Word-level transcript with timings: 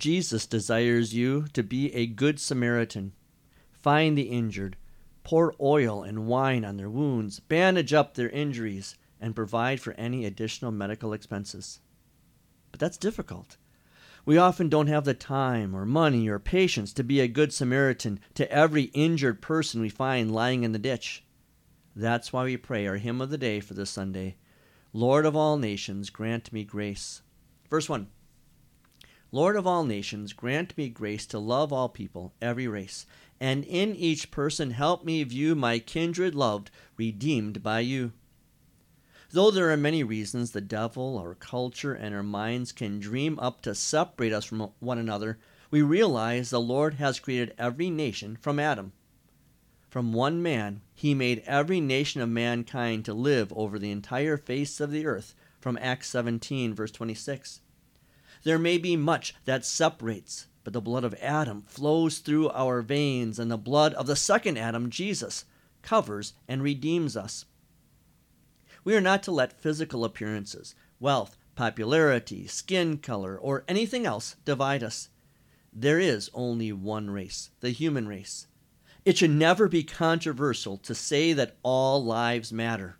Jesus 0.00 0.46
desires 0.46 1.12
you 1.12 1.44
to 1.52 1.62
be 1.62 1.94
a 1.94 2.06
good 2.06 2.40
Samaritan. 2.40 3.12
Find 3.70 4.16
the 4.16 4.30
injured, 4.30 4.78
pour 5.24 5.54
oil 5.60 6.02
and 6.02 6.26
wine 6.26 6.64
on 6.64 6.78
their 6.78 6.88
wounds, 6.88 7.38
bandage 7.38 7.92
up 7.92 8.14
their 8.14 8.30
injuries, 8.30 8.96
and 9.20 9.36
provide 9.36 9.78
for 9.78 9.92
any 9.92 10.24
additional 10.24 10.72
medical 10.72 11.12
expenses. 11.12 11.80
But 12.70 12.80
that's 12.80 12.96
difficult. 12.96 13.58
We 14.24 14.38
often 14.38 14.70
don't 14.70 14.86
have 14.86 15.04
the 15.04 15.12
time 15.12 15.76
or 15.76 15.84
money 15.84 16.28
or 16.28 16.38
patience 16.38 16.94
to 16.94 17.04
be 17.04 17.20
a 17.20 17.28
good 17.28 17.52
Samaritan 17.52 18.20
to 18.36 18.50
every 18.50 18.84
injured 18.94 19.42
person 19.42 19.82
we 19.82 19.90
find 19.90 20.32
lying 20.32 20.64
in 20.64 20.72
the 20.72 20.78
ditch. 20.78 21.24
That's 21.94 22.32
why 22.32 22.44
we 22.44 22.56
pray 22.56 22.86
our 22.86 22.96
hymn 22.96 23.20
of 23.20 23.28
the 23.28 23.36
day 23.36 23.60
for 23.60 23.74
this 23.74 23.90
Sunday 23.90 24.36
Lord 24.94 25.26
of 25.26 25.36
all 25.36 25.58
nations, 25.58 26.08
grant 26.08 26.54
me 26.54 26.64
grace. 26.64 27.20
Verse 27.68 27.86
1 27.86 28.08
Lord 29.32 29.54
of 29.54 29.64
all 29.64 29.84
nations, 29.84 30.32
grant 30.32 30.76
me 30.76 30.88
grace 30.88 31.24
to 31.26 31.38
love 31.38 31.72
all 31.72 31.88
people, 31.88 32.32
every 32.42 32.66
race, 32.66 33.06
and 33.38 33.64
in 33.64 33.94
each 33.94 34.32
person 34.32 34.72
help 34.72 35.04
me 35.04 35.22
view 35.22 35.54
my 35.54 35.78
kindred 35.78 36.34
loved, 36.34 36.70
redeemed 36.96 37.62
by 37.62 37.80
you. 37.80 38.12
Though 39.30 39.52
there 39.52 39.70
are 39.70 39.76
many 39.76 40.02
reasons 40.02 40.50
the 40.50 40.60
devil, 40.60 41.16
our 41.16 41.36
culture, 41.36 41.94
and 41.94 42.12
our 42.12 42.24
minds 42.24 42.72
can 42.72 42.98
dream 42.98 43.38
up 43.38 43.62
to 43.62 43.76
separate 43.76 44.32
us 44.32 44.44
from 44.44 44.72
one 44.80 44.98
another, 44.98 45.38
we 45.70 45.80
realize 45.80 46.50
the 46.50 46.60
Lord 46.60 46.94
has 46.94 47.20
created 47.20 47.54
every 47.56 47.88
nation 47.88 48.36
from 48.40 48.58
Adam. 48.58 48.92
From 49.88 50.12
one 50.12 50.42
man, 50.42 50.80
he 50.92 51.14
made 51.14 51.44
every 51.46 51.80
nation 51.80 52.20
of 52.20 52.28
mankind 52.28 53.04
to 53.04 53.14
live 53.14 53.52
over 53.54 53.78
the 53.78 53.92
entire 53.92 54.36
face 54.36 54.80
of 54.80 54.90
the 54.90 55.06
earth, 55.06 55.36
from 55.60 55.78
Acts 55.80 56.08
17, 56.08 56.74
verse 56.74 56.90
26. 56.90 57.60
There 58.42 58.58
may 58.58 58.78
be 58.78 58.96
much 58.96 59.34
that 59.44 59.64
separates, 59.64 60.46
but 60.64 60.72
the 60.72 60.80
blood 60.80 61.04
of 61.04 61.14
Adam 61.14 61.62
flows 61.62 62.18
through 62.18 62.48
our 62.50 62.80
veins, 62.80 63.38
and 63.38 63.50
the 63.50 63.58
blood 63.58 63.92
of 63.94 64.06
the 64.06 64.16
second 64.16 64.56
Adam, 64.56 64.88
Jesus, 64.90 65.44
covers 65.82 66.32
and 66.48 66.62
redeems 66.62 67.16
us. 67.16 67.44
We 68.82 68.96
are 68.96 69.00
not 69.00 69.22
to 69.24 69.32
let 69.32 69.60
physical 69.60 70.04
appearances, 70.04 70.74
wealth, 70.98 71.36
popularity, 71.54 72.46
skin 72.46 72.98
color, 72.98 73.36
or 73.36 73.64
anything 73.68 74.06
else 74.06 74.36
divide 74.44 74.82
us. 74.82 75.10
There 75.72 76.00
is 76.00 76.30
only 76.32 76.72
one 76.72 77.10
race, 77.10 77.50
the 77.60 77.70
human 77.70 78.08
race. 78.08 78.46
It 79.04 79.18
should 79.18 79.30
never 79.30 79.68
be 79.68 79.82
controversial 79.82 80.78
to 80.78 80.94
say 80.94 81.32
that 81.34 81.56
all 81.62 82.02
lives 82.04 82.52
matter 82.52 82.99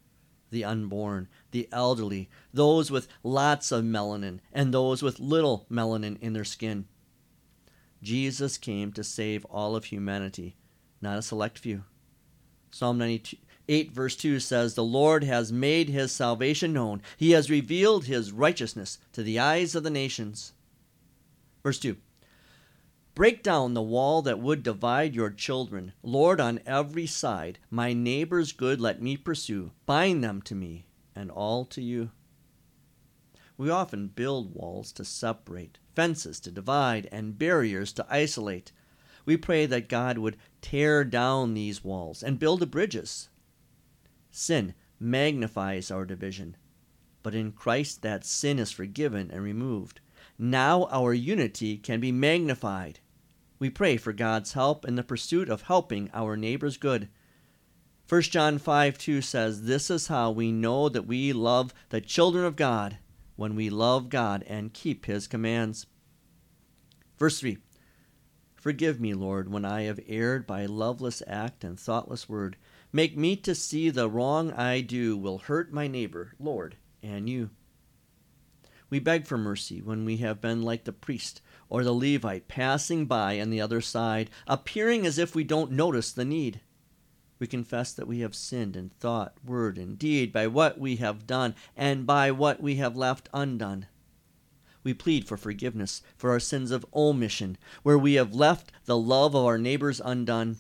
the 0.51 0.65
unborn, 0.65 1.29
the 1.51 1.69
elderly, 1.73 2.29
those 2.53 2.91
with 2.91 3.09
lots 3.23 3.73
of 3.73 3.85
melanin, 3.85 4.41
and 4.53 4.73
those 4.73 5.03
with 5.03 5.21
little 5.21 5.67
melanin 5.71 6.19
in 6.21 6.33
their 6.33 6.45
skin. 6.45 6.87
Jesus 8.03 8.59
came 8.59 8.93
to 8.93 9.05
save 9.05 9.45
all 9.47 9.77
of 9.77 9.87
humanity, 9.87 10.57
not 11.01 11.19
a 11.19 11.23
select 11.23 11.59
few. 11.59 11.85
Psalm 12.71 12.99
98, 12.99 13.93
verse 13.93 14.17
2 14.17 14.41
says, 14.41 14.75
The 14.75 14.85
Lord 14.85 15.25
has 15.25 15.53
made 15.53 15.89
his 15.89 16.13
salvation 16.13 16.73
known. 16.73 17.03
He 17.17 17.33
has 17.33 17.51
revealed 17.51 18.05
his 18.05 18.33
righteousness 18.33 18.99
to 19.13 19.23
the 19.23 19.39
eyes 19.39 19.75
of 19.75 19.83
the 19.83 19.91
nations. 19.91 20.53
Verse 21.63 21.79
2 21.79 21.97
Break 23.15 23.43
down 23.43 23.75
the 23.75 23.83
wall 23.83 24.23
that 24.23 24.39
would 24.39 24.63
divide 24.63 25.15
your 25.15 25.31
children. 25.31 25.93
Lord, 26.03 26.41
on 26.41 26.61
every 26.65 27.07
side, 27.07 27.59
my 27.71 27.93
neighbor's 27.93 28.53
good 28.53 28.81
let 28.81 29.03
me 29.03 29.17
pursue. 29.17 29.73
Bind 29.85 30.25
them 30.25 30.41
to 30.43 30.55
me, 30.55 30.87
and 31.15 31.31
all 31.31 31.65
to 31.67 31.83
you. 31.83 32.11
We 33.57 33.69
often 33.69 34.09
build 34.09 34.55
walls 34.55 34.91
to 34.93 35.05
separate, 35.05 35.79
fences 35.95 36.41
to 36.41 36.51
divide, 36.51 37.09
and 37.13 37.37
barriers 37.37 37.93
to 37.95 38.07
isolate. 38.09 38.73
We 39.27 39.37
pray 39.37 39.67
that 39.67 39.89
God 39.89 40.17
would 40.17 40.39
tear 40.63 41.05
down 41.05 41.53
these 41.53 41.85
walls 41.85 42.23
and 42.23 42.39
build 42.39 42.71
bridges 42.71 43.29
Sin 44.31 44.75
magnifies 45.01 45.91
our 45.91 46.05
division, 46.05 46.57
but 47.23 47.35
in 47.35 47.51
Christ 47.51 48.03
that 48.03 48.25
sin 48.25 48.61
is 48.61 48.71
forgiven 48.71 49.31
and 49.31 49.43
removed. 49.43 50.01
Now 50.39 50.85
our 50.85 51.13
unity 51.13 51.77
can 51.77 52.01
be 52.01 52.13
magnified. 52.13 53.01
We 53.61 53.69
pray 53.69 53.99
for 53.99 54.15
God's 54.15 54.55
help 54.55 54.87
in 54.87 54.97
the 54.97 55.05
pursuit 55.05 55.51
of 55.51 55.63
helping 55.63 56.11
our 56.15 56.35
neighbor's 56.35 56.79
good. 56.79 57.11
1 58.09 58.23
John 58.23 58.57
5 58.57 58.97
2 58.97 59.21
says, 59.21 59.63
This 59.65 59.91
is 59.91 60.09
how 60.09 60.31
we 60.31 60.51
know 60.51 60.89
that 60.89 61.07
we 61.07 61.35
love 61.35 61.75
the 61.91 62.01
children 62.01 62.47
of 62.47 62.57
God, 62.57 62.97
when 63.37 63.55
we 63.55 63.69
love 63.69 64.09
God 64.09 64.43
and 64.47 64.73
keep 64.73 65.05
his 65.05 65.29
commands. 65.29 65.87
Verse 67.19 67.39
3 67.39 67.59
Forgive 68.57 68.99
me, 68.99 69.13
Lord, 69.13 69.53
when 69.53 69.67
I 69.67 69.83
have 69.83 70.01
erred 70.09 70.47
by 70.47 70.65
loveless 70.65 71.23
act 71.27 71.63
and 71.63 71.79
thoughtless 71.79 72.29
word. 72.29 72.57
Make 72.93 73.17
me 73.17 73.37
to 73.37 73.55
see 73.55 73.91
the 73.91 74.09
wrong 74.09 74.53
I 74.53 74.81
do 74.81 75.19
will 75.19 75.39
hurt 75.39 75.71
my 75.71 75.87
neighbor, 75.87 76.33
Lord, 76.39 76.77
and 77.03 77.29
you. 77.29 77.51
We 78.91 78.99
beg 78.99 79.27
for 79.27 79.39
mercy 79.39 79.81
when 79.81 80.05
we 80.05 80.19
have 80.19 80.41
been 80.41 80.63
like 80.63 80.85
the 80.85 80.93
priest 80.93 81.41
or 81.69 81.83
the 81.83 81.95
Levite 81.95 82.49
passing 82.49 83.07
by 83.07 83.41
on 83.41 83.51
the 83.51 83.61
other 83.61 83.81
side, 83.81 84.29
appearing 84.47 85.07
as 85.07 85.17
if 85.17 85.35
we 85.35 85.45
don't 85.45 85.71
notice 85.71 86.13
the 86.13 86.25
need. 86.25 86.61
We 87.39 87.47
confess 87.47 87.93
that 87.93 88.09
we 88.09 88.21
have 88.21 88.35
sinned 88.35 88.77
in 88.77 88.91
thought, 88.91 89.35
word, 89.45 89.79
and 89.79 89.99
deed 89.99 90.33
by 90.33 90.47
what 90.47 90.79
we 90.79 90.97
have 90.97 91.27
done 91.27 91.55
and 91.77 92.07
by 92.07 92.31
what 92.31 92.61
we 92.61 92.75
have 92.77 92.97
left 92.97 93.31
undone. 93.33 93.87
We 94.83 94.93
plead 94.93 95.27
for 95.27 95.37
forgiveness 95.37 96.03
for 96.17 96.31
our 96.31 96.41
sins 96.41 96.71
of 96.71 96.85
omission, 96.93 97.57
where 97.83 97.99
we 97.99 98.15
have 98.15 98.35
left 98.35 98.73
the 98.85 98.99
love 98.99 99.35
of 99.35 99.45
our 99.45 99.59
neighbors 99.59 100.03
undone 100.05 100.59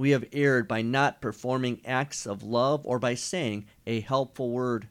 we 0.00 0.10
have 0.12 0.24
erred 0.32 0.66
by 0.66 0.80
not 0.80 1.20
performing 1.20 1.82
acts 1.84 2.24
of 2.24 2.42
love 2.42 2.86
or 2.86 2.98
by 2.98 3.14
saying 3.14 3.66
a 3.86 4.00
helpful 4.00 4.50
word. 4.50 4.88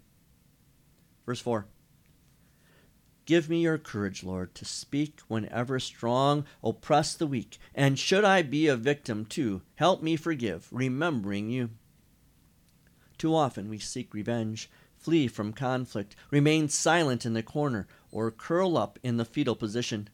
Verse 1.25 1.41
4 1.41 1.65
Give 3.29 3.47
me 3.47 3.61
your 3.61 3.77
courage, 3.77 4.23
Lord, 4.23 4.55
to 4.55 4.65
speak 4.65 5.19
whenever 5.27 5.79
strong 5.79 6.45
oppress 6.63 7.13
the 7.13 7.27
weak. 7.27 7.59
And 7.75 7.99
should 7.99 8.25
I 8.25 8.41
be 8.41 8.65
a 8.65 8.75
victim 8.75 9.23
too, 9.23 9.61
help 9.75 10.01
me 10.01 10.15
forgive, 10.15 10.67
remembering 10.71 11.51
you. 11.51 11.69
Too 13.19 13.35
often 13.35 13.69
we 13.69 13.77
seek 13.77 14.15
revenge, 14.15 14.67
flee 14.97 15.27
from 15.27 15.53
conflict, 15.53 16.15
remain 16.31 16.69
silent 16.69 17.23
in 17.23 17.33
the 17.33 17.43
corner, 17.43 17.87
or 18.11 18.31
curl 18.31 18.75
up 18.75 18.97
in 19.03 19.17
the 19.17 19.25
fetal 19.25 19.55
position. 19.55 20.09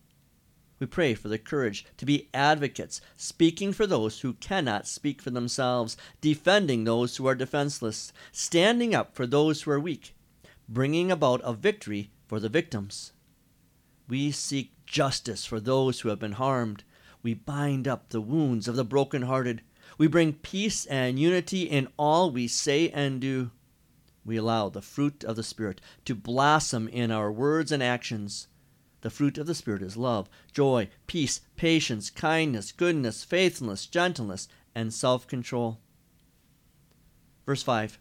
We 0.78 0.86
pray 0.86 1.14
for 1.14 1.30
the 1.30 1.40
courage 1.40 1.86
to 1.96 2.06
be 2.06 2.28
advocates, 2.34 3.00
speaking 3.16 3.72
for 3.72 3.88
those 3.88 4.20
who 4.20 4.34
cannot 4.34 4.90
speak 4.90 5.22
for 5.22 5.30
themselves, 5.30 5.96
defending 6.20 6.84
those 6.84 7.16
who 7.16 7.28
are 7.28 7.36
defenseless, 7.36 8.12
standing 8.34 8.94
up 8.94 9.16
for 9.16 9.26
those 9.26 9.62
who 9.62 9.72
are 9.72 9.80
weak, 9.80 10.14
bringing 10.68 11.14
about 11.14 11.40
a 11.46 11.54
victory 11.54 12.12
for 12.28 12.40
the 12.40 12.50
victims. 12.50 13.14
We 14.08 14.32
seek 14.32 14.72
justice 14.86 15.46
for 15.46 15.60
those 15.60 16.02
who 16.02 16.10
have 16.10 16.20
been 16.20 16.34
harmed. 16.34 16.84
We 17.24 17.34
bind 17.34 17.88
up 17.88 18.10
the 18.10 18.22
wounds 18.22 18.68
of 18.68 18.76
the 18.76 18.84
broken-hearted. 18.86 19.62
We 19.98 20.08
bring 20.08 20.34
peace 20.34 20.86
and 20.86 21.20
unity 21.20 21.64
in 21.64 21.88
all 21.98 22.32
we 22.32 22.48
say 22.48 22.90
and 22.90 23.20
do. 23.20 23.52
We 24.24 24.38
allow 24.38 24.70
the 24.70 24.82
fruit 24.82 25.24
of 25.24 25.36
the 25.36 25.44
Spirit 25.44 25.82
to 26.06 26.16
blossom 26.16 26.88
in 26.88 27.12
our 27.12 27.32
words 27.32 27.72
and 27.72 27.82
actions. 27.82 28.48
The 29.02 29.12
fruit 29.12 29.38
of 29.38 29.46
the 29.46 29.54
Spirit 29.54 29.84
is 29.84 29.98
love, 29.98 30.28
joy, 30.52 30.90
peace, 31.06 31.42
patience, 31.56 32.10
kindness, 32.10 32.72
goodness, 32.72 33.24
faithfulness, 33.24 33.86
gentleness, 33.86 34.48
and 34.74 34.94
self 34.94 35.28
control. 35.28 35.80
Verse 37.46 37.62
5 37.62 38.00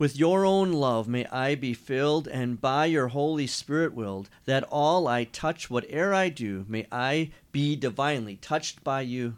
With 0.00 0.16
your 0.16 0.46
own 0.46 0.72
love 0.72 1.08
may 1.08 1.26
I 1.26 1.54
be 1.56 1.74
filled, 1.74 2.26
and 2.26 2.58
by 2.58 2.86
your 2.86 3.08
Holy 3.08 3.46
Spirit 3.46 3.92
willed, 3.92 4.30
that 4.46 4.64
all 4.70 5.06
I 5.06 5.24
touch, 5.24 5.68
whate'er 5.68 6.14
I 6.14 6.30
do, 6.30 6.64
may 6.66 6.86
I 6.90 7.32
be 7.52 7.76
divinely 7.76 8.36
touched 8.36 8.82
by 8.82 9.02
you. 9.02 9.36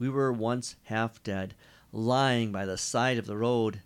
We 0.00 0.08
were 0.08 0.32
once 0.32 0.74
half 0.86 1.22
dead, 1.22 1.54
lying 1.92 2.50
by 2.50 2.66
the 2.66 2.76
side 2.76 3.16
of 3.16 3.26
the 3.26 3.36
road. 3.36 3.82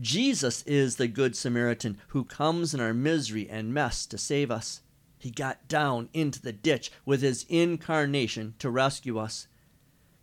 Jesus 0.00 0.62
is 0.68 0.94
the 0.94 1.08
Good 1.08 1.34
Samaritan 1.34 1.98
who 2.10 2.22
comes 2.22 2.72
in 2.72 2.78
our 2.78 2.94
misery 2.94 3.50
and 3.50 3.74
mess 3.74 4.06
to 4.06 4.16
save 4.16 4.52
us. 4.52 4.82
He 5.18 5.32
got 5.32 5.66
down 5.66 6.10
into 6.12 6.40
the 6.40 6.52
ditch 6.52 6.92
with 7.04 7.22
his 7.22 7.44
incarnation 7.48 8.54
to 8.60 8.70
rescue 8.70 9.18
us. 9.18 9.48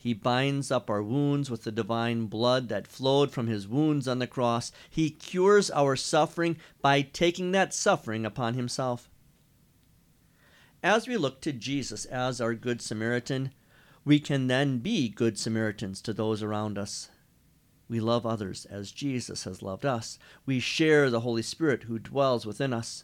He 0.02 0.16
binds 0.16 0.72
up 0.72 0.90
our 0.90 1.04
wounds 1.04 1.52
with 1.52 1.64
the 1.64 1.72
divine 1.72 2.26
blood 2.26 2.70
that 2.70 2.88
flowed 2.88 3.30
from 3.30 3.46
his 3.46 3.68
wounds 3.68 4.08
on 4.08 4.18
the 4.18 4.26
cross. 4.26 4.72
He 4.90 5.12
cures 5.12 5.70
our 5.70 5.96
suffering 5.96 6.58
by 6.82 7.04
taking 7.04 7.52
that 7.52 7.72
suffering 7.72 8.26
upon 8.26 8.56
himself. 8.56 9.12
As 10.82 11.08
we 11.08 11.18
look 11.18 11.40
to 11.42 11.54
Jesus 11.54 12.06
as 12.06 12.42
our 12.42 12.56
Good 12.56 12.82
Samaritan, 12.82 13.52
we 14.04 14.20
can 14.20 14.48
then 14.48 14.80
be 14.80 15.08
Good 15.08 15.38
Samaritans 15.38 16.02
to 16.02 16.14
those 16.14 16.42
around 16.42 16.80
us. 16.80 17.10
We 17.88 18.00
love 18.00 18.26
others 18.26 18.66
as 18.66 18.92
Jesus 18.92 19.44
has 19.44 19.62
loved 19.62 19.86
us. 19.86 20.18
We 20.48 20.60
share 20.60 21.12
the 21.12 21.20
Holy 21.20 21.44
Spirit 21.44 21.84
who 21.84 22.00
dwells 22.00 22.44
within 22.44 22.74
us. 22.74 23.04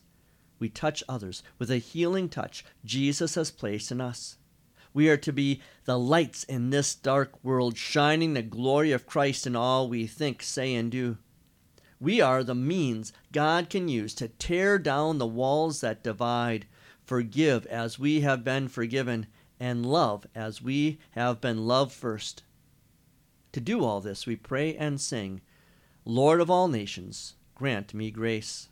we 0.59 0.69
touch 0.69 1.03
others 1.07 1.43
with 1.59 1.69
a 1.69 1.77
healing 1.77 2.29
touch 2.29 2.65
Jesus 2.83 3.35
has 3.35 3.51
placed 3.51 3.91
in 3.91 4.01
us. 4.01 4.37
We 4.97 5.09
are 5.09 5.17
to 5.17 5.31
be 5.31 5.61
the 5.85 5.99
lights 5.99 6.43
in 6.43 6.71
this 6.71 6.95
dark 6.95 7.43
world, 7.43 7.77
shining 7.77 8.33
the 8.33 8.41
glory 8.41 8.91
of 8.91 9.05
Christ 9.05 9.45
in 9.45 9.55
all 9.55 9.87
we 9.87 10.07
think, 10.07 10.41
say, 10.41 10.73
and 10.73 10.91
do. 10.91 11.19
We 11.99 12.19
are 12.19 12.43
the 12.43 12.55
means 12.55 13.13
God 13.31 13.69
can 13.69 13.89
use 13.89 14.15
to 14.15 14.27
tear 14.27 14.79
down 14.79 15.19
the 15.19 15.27
walls 15.27 15.81
that 15.81 16.03
divide, 16.03 16.65
forgive 17.05 17.67
as 17.67 17.99
we 17.99 18.21
have 18.21 18.43
been 18.43 18.69
forgiven, 18.69 19.27
and 19.59 19.85
love 19.85 20.25
as 20.33 20.63
we 20.63 20.97
have 21.11 21.39
been 21.39 21.67
loved 21.67 21.91
first. 21.91 22.41
To 23.51 23.61
do 23.61 23.85
all 23.85 24.01
this, 24.01 24.25
we 24.25 24.35
pray 24.35 24.75
and 24.75 24.99
sing, 24.99 25.41
Lord 26.05 26.41
of 26.41 26.49
all 26.49 26.67
nations, 26.67 27.35
grant 27.53 27.93
me 27.93 28.09
grace. 28.09 28.69